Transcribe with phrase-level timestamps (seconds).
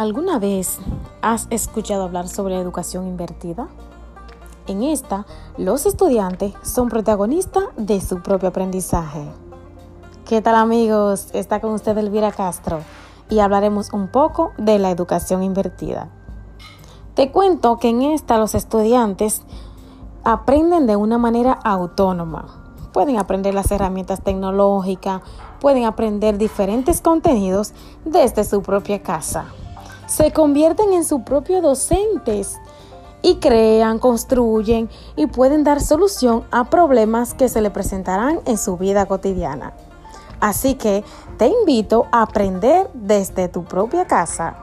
[0.00, 0.78] ¿Alguna vez
[1.20, 3.68] has escuchado hablar sobre educación invertida?
[4.66, 5.26] En esta,
[5.58, 9.22] los estudiantes son protagonistas de su propio aprendizaje.
[10.24, 11.26] ¿Qué tal amigos?
[11.34, 12.80] Está con usted Elvira Castro
[13.28, 16.08] y hablaremos un poco de la educación invertida.
[17.12, 19.42] Te cuento que en esta los estudiantes
[20.24, 22.46] aprenden de una manera autónoma.
[22.94, 25.20] Pueden aprender las herramientas tecnológicas,
[25.60, 27.74] pueden aprender diferentes contenidos
[28.06, 29.52] desde su propia casa
[30.10, 32.58] se convierten en sus propios docentes
[33.22, 38.76] y crean, construyen y pueden dar solución a problemas que se le presentarán en su
[38.76, 39.72] vida cotidiana.
[40.40, 41.04] Así que
[41.38, 44.56] te invito a aprender desde tu propia casa.